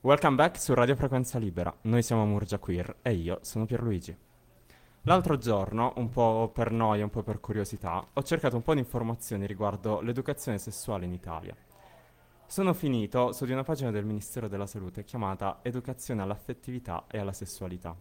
Welcome 0.00 0.36
back 0.36 0.60
su 0.60 0.74
Radio 0.74 0.94
Frequenza 0.94 1.40
Libera. 1.40 1.76
Noi 1.82 2.04
siamo 2.04 2.24
Murgia 2.24 2.60
Queer 2.60 2.98
e 3.02 3.14
io 3.14 3.40
sono 3.42 3.66
Pierluigi. 3.66 4.16
L'altro 5.02 5.36
giorno, 5.38 5.92
un 5.96 6.08
po' 6.08 6.52
per 6.54 6.70
noia, 6.70 7.02
un 7.02 7.10
po' 7.10 7.24
per 7.24 7.40
curiosità, 7.40 8.06
ho 8.12 8.22
cercato 8.22 8.54
un 8.54 8.62
po' 8.62 8.74
di 8.74 8.78
informazioni 8.78 9.44
riguardo 9.44 10.00
l'educazione 10.00 10.58
sessuale 10.58 11.04
in 11.04 11.12
Italia. 11.12 11.52
Sono 12.46 12.74
finito 12.74 13.32
su 13.32 13.44
di 13.44 13.50
una 13.50 13.64
pagina 13.64 13.90
del 13.90 14.04
Ministero 14.04 14.46
della 14.46 14.68
Salute 14.68 15.02
chiamata 15.02 15.58
Educazione 15.62 16.22
all'affettività 16.22 17.06
e 17.08 17.18
alla 17.18 17.32
sessualità. 17.32 17.92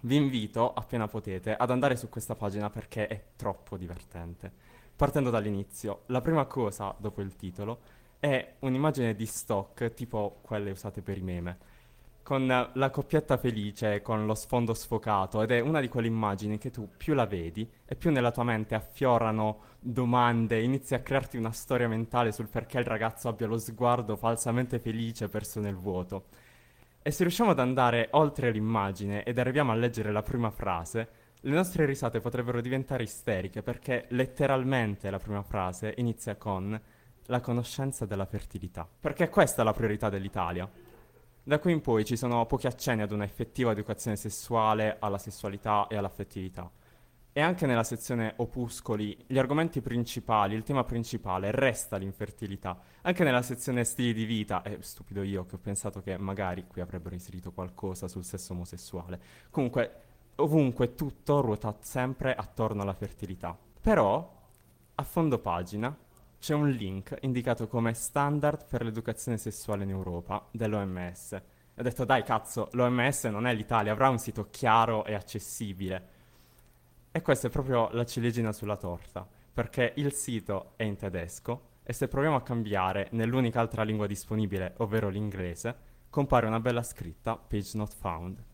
Vi 0.00 0.16
invito, 0.16 0.74
appena 0.74 1.08
potete, 1.08 1.56
ad 1.56 1.70
andare 1.70 1.96
su 1.96 2.10
questa 2.10 2.34
pagina 2.34 2.68
perché 2.68 3.06
è 3.06 3.28
troppo 3.34 3.78
divertente. 3.78 4.52
Partendo 4.94 5.30
dall'inizio, 5.30 6.02
la 6.08 6.20
prima 6.20 6.44
cosa 6.44 6.94
dopo 6.98 7.22
il 7.22 7.34
titolo 7.34 8.02
è 8.24 8.54
un'immagine 8.60 9.14
di 9.14 9.26
stock 9.26 9.92
tipo 9.92 10.38
quelle 10.40 10.70
usate 10.70 11.02
per 11.02 11.18
i 11.18 11.20
meme, 11.20 11.58
con 12.22 12.46
la 12.46 12.90
coppietta 12.90 13.36
felice, 13.36 14.00
con 14.00 14.24
lo 14.24 14.34
sfondo 14.34 14.72
sfocato, 14.72 15.42
ed 15.42 15.50
è 15.50 15.60
una 15.60 15.78
di 15.80 15.88
quelle 15.88 16.06
immagini 16.06 16.56
che 16.56 16.70
tu 16.70 16.88
più 16.96 17.12
la 17.12 17.26
vedi 17.26 17.70
e 17.84 17.94
più 17.96 18.10
nella 18.10 18.30
tua 18.30 18.44
mente 18.44 18.74
affiorano 18.74 19.58
domande, 19.78 20.62
inizi 20.62 20.94
a 20.94 21.00
crearti 21.00 21.36
una 21.36 21.52
storia 21.52 21.86
mentale 21.86 22.32
sul 22.32 22.48
perché 22.48 22.78
il 22.78 22.86
ragazzo 22.86 23.28
abbia 23.28 23.46
lo 23.46 23.58
sguardo 23.58 24.16
falsamente 24.16 24.78
felice 24.78 25.28
perso 25.28 25.60
nel 25.60 25.76
vuoto. 25.76 26.28
E 27.02 27.10
se 27.10 27.24
riusciamo 27.24 27.50
ad 27.50 27.58
andare 27.58 28.08
oltre 28.12 28.50
l'immagine 28.50 29.22
ed 29.24 29.38
arriviamo 29.38 29.70
a 29.72 29.74
leggere 29.74 30.12
la 30.12 30.22
prima 30.22 30.50
frase, 30.50 31.08
le 31.40 31.54
nostre 31.54 31.84
risate 31.84 32.20
potrebbero 32.20 32.62
diventare 32.62 33.02
isteriche 33.02 33.60
perché 33.60 34.06
letteralmente 34.08 35.10
la 35.10 35.18
prima 35.18 35.42
frase 35.42 35.92
inizia 35.98 36.36
con 36.36 36.80
la 37.26 37.40
conoscenza 37.40 38.06
della 38.06 38.26
fertilità. 38.26 38.88
Perché 39.00 39.28
questa 39.28 39.62
è 39.62 39.64
la 39.64 39.72
priorità 39.72 40.08
dell'Italia. 40.08 40.70
Da 41.46 41.58
qui 41.58 41.72
in 41.72 41.80
poi 41.80 42.04
ci 42.04 42.16
sono 42.16 42.46
pochi 42.46 42.66
accenni 42.66 43.02
ad 43.02 43.12
una 43.12 43.24
effettiva 43.24 43.72
educazione 43.72 44.16
sessuale, 44.16 44.96
alla 44.98 45.18
sessualità 45.18 45.86
e 45.88 45.96
all'affettività. 45.96 46.70
E 47.36 47.40
anche 47.40 47.66
nella 47.66 47.82
sezione 47.82 48.34
opuscoli, 48.36 49.24
gli 49.26 49.38
argomenti 49.38 49.80
principali, 49.80 50.54
il 50.54 50.62
tema 50.62 50.84
principale 50.84 51.50
resta 51.50 51.96
l'infertilità. 51.96 52.78
Anche 53.02 53.24
nella 53.24 53.42
sezione 53.42 53.82
stili 53.82 54.14
di 54.14 54.24
vita, 54.24 54.62
è 54.62 54.76
stupido 54.80 55.22
io 55.22 55.44
che 55.44 55.56
ho 55.56 55.58
pensato 55.58 56.00
che 56.00 56.16
magari 56.16 56.64
qui 56.66 56.80
avrebbero 56.80 57.14
inserito 57.14 57.50
qualcosa 57.50 58.06
sul 58.06 58.24
sesso 58.24 58.52
omosessuale. 58.52 59.20
Comunque, 59.50 60.02
ovunque 60.36 60.94
tutto 60.94 61.40
ruota 61.40 61.76
sempre 61.80 62.34
attorno 62.34 62.82
alla 62.82 62.94
fertilità. 62.94 63.58
Però, 63.80 64.42
a 64.94 65.02
fondo 65.02 65.38
pagina, 65.40 65.94
c'è 66.44 66.52
un 66.52 66.68
link 66.68 67.16
indicato 67.22 67.66
come 67.66 67.94
standard 67.94 68.66
per 68.68 68.84
l'educazione 68.84 69.38
sessuale 69.38 69.84
in 69.84 69.88
Europa 69.88 70.46
dell'OMS. 70.50 71.40
Ho 71.74 71.82
detto, 71.82 72.04
dai 72.04 72.22
cazzo, 72.22 72.68
l'OMS 72.72 73.24
non 73.24 73.46
è 73.46 73.54
l'Italia, 73.54 73.92
avrà 73.92 74.10
un 74.10 74.18
sito 74.18 74.48
chiaro 74.50 75.06
e 75.06 75.14
accessibile. 75.14 76.08
E 77.10 77.22
questa 77.22 77.46
è 77.46 77.50
proprio 77.50 77.88
la 77.92 78.04
ciliegina 78.04 78.52
sulla 78.52 78.76
torta, 78.76 79.26
perché 79.54 79.94
il 79.96 80.12
sito 80.12 80.72
è 80.76 80.82
in 80.82 80.96
tedesco 80.96 81.68
e 81.82 81.94
se 81.94 82.08
proviamo 82.08 82.36
a 82.36 82.42
cambiare 82.42 83.08
nell'unica 83.12 83.60
altra 83.60 83.82
lingua 83.82 84.06
disponibile, 84.06 84.74
ovvero 84.80 85.08
l'inglese, 85.08 85.74
compare 86.10 86.46
una 86.46 86.60
bella 86.60 86.82
scritta, 86.82 87.38
page 87.38 87.70
not 87.72 87.94
found. 87.94 88.44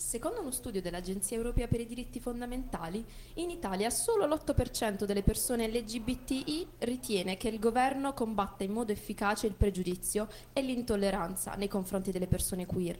Secondo 0.00 0.40
uno 0.40 0.50
studio 0.50 0.80
dell'Agenzia 0.80 1.36
Europea 1.36 1.68
per 1.68 1.80
i 1.80 1.86
diritti 1.86 2.20
fondamentali, 2.20 3.04
in 3.34 3.50
Italia 3.50 3.90
solo 3.90 4.24
l'8% 4.24 5.04
delle 5.04 5.22
persone 5.22 5.68
LGBTI 5.68 6.66
ritiene 6.78 7.36
che 7.36 7.48
il 7.48 7.58
governo 7.58 8.14
combatta 8.14 8.64
in 8.64 8.72
modo 8.72 8.92
efficace 8.92 9.46
il 9.46 9.52
pregiudizio 9.52 10.26
e 10.54 10.62
l'intolleranza 10.62 11.52
nei 11.52 11.68
confronti 11.68 12.10
delle 12.10 12.26
persone 12.26 12.64
queer. 12.64 12.98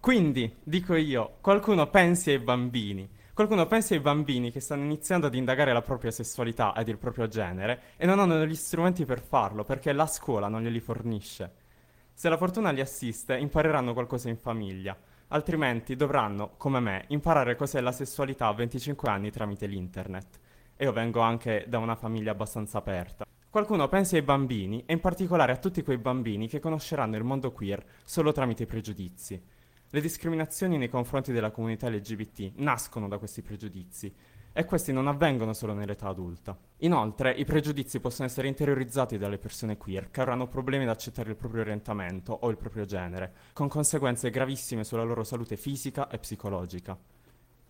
Quindi, 0.00 0.56
dico 0.62 0.94
io, 0.94 1.36
qualcuno 1.42 1.90
pensi 1.90 2.30
ai 2.30 2.38
bambini. 2.38 3.06
Qualcuno 3.34 3.66
pensi 3.66 3.92
ai 3.92 4.00
bambini 4.00 4.50
che 4.50 4.60
stanno 4.60 4.84
iniziando 4.84 5.26
ad 5.26 5.34
indagare 5.34 5.74
la 5.74 5.82
propria 5.82 6.10
sessualità 6.10 6.74
ed 6.74 6.88
il 6.88 6.96
proprio 6.96 7.28
genere 7.28 7.92
e 7.98 8.06
non 8.06 8.18
hanno 8.18 8.46
gli 8.46 8.54
strumenti 8.54 9.04
per 9.04 9.20
farlo 9.20 9.64
perché 9.64 9.92
la 9.92 10.06
scuola 10.06 10.48
non 10.48 10.62
glieli 10.62 10.80
fornisce. 10.80 11.52
Se 12.14 12.30
la 12.30 12.38
fortuna 12.38 12.70
li 12.70 12.80
assiste, 12.80 13.36
impareranno 13.36 13.92
qualcosa 13.92 14.30
in 14.30 14.38
famiglia 14.38 14.96
altrimenti 15.32 15.96
dovranno, 15.96 16.52
come 16.56 16.78
me, 16.78 17.04
imparare 17.08 17.56
cos'è 17.56 17.80
la 17.80 17.92
sessualità 17.92 18.46
a 18.46 18.52
25 18.52 19.08
anni 19.08 19.30
tramite 19.30 19.66
l'internet. 19.66 20.38
E 20.76 20.84
io 20.84 20.92
vengo 20.92 21.20
anche 21.20 21.64
da 21.68 21.78
una 21.78 21.96
famiglia 21.96 22.32
abbastanza 22.32 22.78
aperta. 22.78 23.24
Qualcuno 23.48 23.88
pensi 23.88 24.16
ai 24.16 24.22
bambini, 24.22 24.84
e 24.86 24.92
in 24.92 25.00
particolare 25.00 25.52
a 25.52 25.56
tutti 25.56 25.82
quei 25.82 25.98
bambini 25.98 26.48
che 26.48 26.60
conosceranno 26.60 27.16
il 27.16 27.24
mondo 27.24 27.52
queer 27.52 27.84
solo 28.04 28.32
tramite 28.32 28.62
i 28.62 28.66
pregiudizi. 28.66 29.42
Le 29.90 30.00
discriminazioni 30.00 30.78
nei 30.78 30.88
confronti 30.88 31.32
della 31.32 31.50
comunità 31.50 31.88
LGBT 31.90 32.52
nascono 32.56 33.08
da 33.08 33.18
questi 33.18 33.42
pregiudizi 33.42 34.14
e 34.52 34.64
questi 34.64 34.92
non 34.92 35.08
avvengono 35.08 35.52
solo 35.52 35.72
nell'età 35.72 36.08
adulta. 36.08 36.56
Inoltre, 36.78 37.32
i 37.32 37.44
pregiudizi 37.44 38.00
possono 38.00 38.28
essere 38.28 38.48
interiorizzati 38.48 39.16
dalle 39.16 39.38
persone 39.38 39.76
queer 39.76 40.10
che 40.10 40.20
avranno 40.20 40.46
problemi 40.46 40.84
ad 40.84 40.90
accettare 40.90 41.30
il 41.30 41.36
proprio 41.36 41.62
orientamento 41.62 42.32
o 42.32 42.50
il 42.50 42.56
proprio 42.56 42.84
genere, 42.84 43.32
con 43.52 43.68
conseguenze 43.68 44.30
gravissime 44.30 44.84
sulla 44.84 45.04
loro 45.04 45.24
salute 45.24 45.56
fisica 45.56 46.08
e 46.08 46.18
psicologica. 46.18 46.96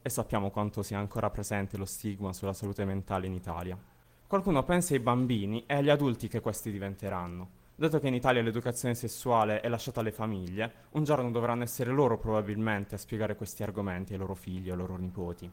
E 0.02 0.08
sappiamo 0.08 0.50
quanto 0.50 0.82
sia 0.82 0.98
ancora 0.98 1.30
presente 1.30 1.76
lo 1.76 1.84
stigma 1.84 2.32
sulla 2.32 2.52
salute 2.52 2.84
mentale 2.84 3.26
in 3.26 3.34
Italia. 3.34 3.78
Qualcuno 4.26 4.64
pensa 4.64 4.94
ai 4.94 5.00
bambini 5.00 5.64
e 5.66 5.74
agli 5.74 5.90
adulti 5.90 6.26
che 6.26 6.40
questi 6.40 6.72
diventeranno. 6.72 7.60
Dato 7.74 8.00
che 8.00 8.08
in 8.08 8.14
Italia 8.14 8.42
l'educazione 8.42 8.94
sessuale 8.94 9.60
è 9.60 9.68
lasciata 9.68 10.00
alle 10.00 10.12
famiglie, 10.12 10.72
un 10.92 11.04
giorno 11.04 11.30
dovranno 11.30 11.62
essere 11.62 11.90
loro 11.90 12.18
probabilmente 12.18 12.94
a 12.94 12.98
spiegare 12.98 13.36
questi 13.36 13.62
argomenti 13.62 14.12
ai 14.12 14.18
loro 14.18 14.34
figli 14.34 14.68
o 14.70 14.72
ai 14.72 14.78
loro 14.78 14.96
nipoti. 14.96 15.50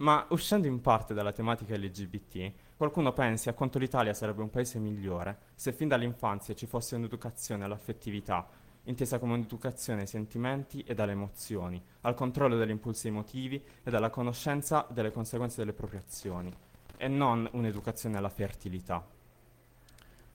Ma 0.00 0.24
uscendo 0.30 0.66
in 0.66 0.80
parte 0.80 1.12
dalla 1.12 1.32
tematica 1.32 1.76
LGBT, 1.76 2.52
qualcuno 2.74 3.12
pensi 3.12 3.50
a 3.50 3.52
quanto 3.52 3.78
l'Italia 3.78 4.14
sarebbe 4.14 4.40
un 4.40 4.48
paese 4.48 4.78
migliore 4.78 5.38
se 5.54 5.74
fin 5.74 5.88
dall'infanzia 5.88 6.54
ci 6.54 6.64
fosse 6.64 6.96
un'educazione 6.96 7.64
all'affettività, 7.64 8.48
intesa 8.84 9.18
come 9.18 9.34
un'educazione 9.34 10.00
ai 10.00 10.06
sentimenti 10.06 10.82
e 10.84 10.94
alle 10.96 11.12
emozioni, 11.12 11.82
al 12.00 12.14
controllo 12.14 12.56
degli 12.56 12.70
impulsi 12.70 13.08
emotivi 13.08 13.62
e 13.82 13.94
alla 13.94 14.08
conoscenza 14.08 14.86
delle 14.88 15.12
conseguenze 15.12 15.58
delle 15.58 15.74
proprie 15.74 16.00
azioni, 16.00 16.50
e 16.96 17.06
non 17.06 17.46
un'educazione 17.52 18.16
alla 18.16 18.30
fertilità. 18.30 19.06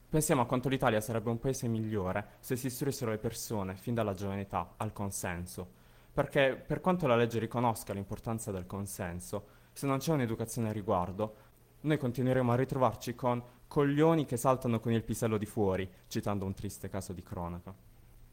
Pensiamo 0.08 0.44
a 0.44 0.46
quanto 0.46 0.70
l'Italia 0.70 1.02
sarebbe 1.02 1.32
un 1.32 1.40
paese 1.40 1.68
migliore 1.68 2.34
se 2.40 2.56
si 2.56 2.68
istruissero 2.68 3.10
le 3.10 3.18
persone 3.18 3.76
fin 3.76 3.96
dalla 3.96 4.14
giovane 4.14 4.42
età 4.42 4.76
al 4.78 4.94
consenso, 4.94 5.82
perché 6.16 6.56
per 6.56 6.80
quanto 6.80 7.08
la 7.08 7.18
legge 7.18 7.40
riconosca 7.40 7.92
l'importanza 7.92 8.50
del 8.50 8.66
consenso, 8.66 9.55
se 9.76 9.88
non 9.88 9.98
c'è 9.98 10.14
un'educazione 10.14 10.70
a 10.70 10.72
riguardo, 10.72 11.36
noi 11.82 11.98
continueremo 11.98 12.50
a 12.50 12.56
ritrovarci 12.56 13.14
con 13.14 13.44
coglioni 13.68 14.24
che 14.24 14.38
saltano 14.38 14.80
con 14.80 14.94
il 14.94 15.04
pisello 15.04 15.38
di 15.38 15.46
fuori, 15.46 15.90
citando 16.08 16.46
un 16.46 16.54
triste 16.54 16.88
caso 16.88 17.12
di 17.12 17.22
cronaca. 17.22 17.76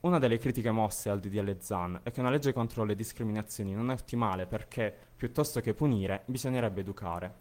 Una 0.02 0.20
delle 0.20 0.38
critiche 0.38 0.70
mosse 0.70 1.10
al 1.10 1.18
DDL 1.18 1.58
ZAN 1.58 2.00
è 2.04 2.12
che 2.12 2.20
una 2.20 2.30
legge 2.30 2.52
contro 2.52 2.84
le 2.84 2.94
discriminazioni 2.94 3.74
non 3.74 3.90
è 3.90 3.94
ottimale 3.94 4.46
perché, 4.46 4.96
piuttosto 5.16 5.60
che 5.60 5.74
punire, 5.74 6.22
bisognerebbe 6.26 6.80
educare. 6.80 7.34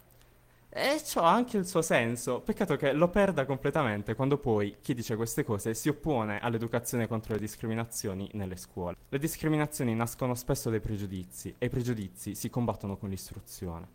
E 0.74 1.02
ciò 1.04 1.20
ha 1.20 1.34
anche 1.34 1.58
il 1.58 1.66
suo 1.66 1.82
senso, 1.82 2.40
peccato 2.40 2.76
che 2.76 2.94
lo 2.94 3.08
perda 3.08 3.44
completamente 3.44 4.14
quando 4.14 4.38
poi 4.38 4.76
chi 4.80 4.94
dice 4.94 5.16
queste 5.16 5.44
cose 5.44 5.74
si 5.74 5.90
oppone 5.90 6.40
all'educazione 6.40 7.06
contro 7.06 7.34
le 7.34 7.40
discriminazioni 7.40 8.30
nelle 8.32 8.56
scuole. 8.56 8.96
Le 9.10 9.18
discriminazioni 9.18 9.94
nascono 9.94 10.34
spesso 10.34 10.70
dai 10.70 10.80
pregiudizi 10.80 11.56
e 11.58 11.66
i 11.66 11.68
pregiudizi 11.68 12.34
si 12.34 12.48
combattono 12.48 12.96
con 12.96 13.10
l'istruzione. 13.10 13.86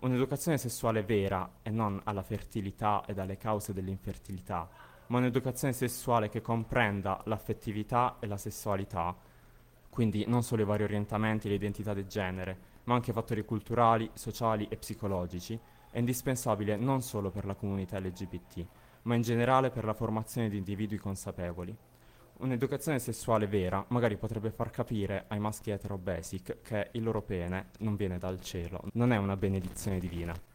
Un'educazione 0.00 0.58
sessuale 0.58 1.04
vera 1.04 1.48
e 1.62 1.70
non 1.70 2.00
alla 2.02 2.24
fertilità 2.24 3.04
e 3.06 3.14
alle 3.16 3.36
cause 3.36 3.72
dell'infertilità, 3.72 4.68
ma 5.06 5.18
un'educazione 5.18 5.72
sessuale 5.72 6.28
che 6.28 6.40
comprenda 6.40 7.20
l'affettività 7.26 8.16
e 8.18 8.26
la 8.26 8.36
sessualità, 8.36 9.16
quindi 9.88 10.24
non 10.26 10.42
solo 10.42 10.62
i 10.62 10.64
vari 10.64 10.82
orientamenti 10.82 11.46
e 11.46 11.50
l'identità 11.50 11.94
di 11.94 12.08
genere, 12.08 12.76
ma 12.88 12.94
anche 12.94 13.12
fattori 13.12 13.44
culturali, 13.44 14.10
sociali 14.14 14.66
e 14.70 14.78
psicologici, 14.78 15.60
è 15.90 15.98
indispensabile 15.98 16.76
non 16.76 17.02
solo 17.02 17.30
per 17.30 17.44
la 17.44 17.54
comunità 17.54 17.98
LGBT, 17.98 18.66
ma 19.02 19.14
in 19.14 19.20
generale 19.20 19.68
per 19.68 19.84
la 19.84 19.92
formazione 19.92 20.48
di 20.48 20.56
individui 20.56 20.96
consapevoli. 20.96 21.76
Un'educazione 22.38 22.98
sessuale 22.98 23.46
vera 23.46 23.84
magari 23.88 24.16
potrebbe 24.16 24.50
far 24.50 24.70
capire 24.70 25.26
ai 25.28 25.38
maschi 25.38 25.70
etero 25.70 25.98
basic 25.98 26.62
che 26.62 26.88
il 26.92 27.02
loro 27.02 27.20
pene 27.20 27.70
non 27.80 27.94
viene 27.94 28.16
dal 28.16 28.40
cielo, 28.40 28.80
non 28.94 29.12
è 29.12 29.18
una 29.18 29.36
benedizione 29.36 29.98
divina. 29.98 30.47